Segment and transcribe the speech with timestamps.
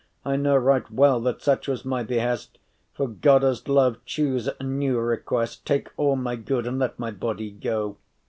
[0.25, 2.57] I know right well that such was my behest.*
[2.95, 7.11] *promise For Godde’s love choose a new request Take all my good, and let my
[7.11, 7.97] body go.